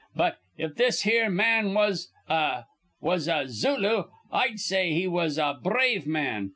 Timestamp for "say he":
4.59-5.05